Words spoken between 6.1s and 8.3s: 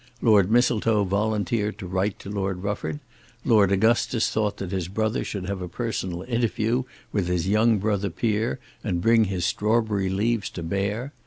interview with his young brother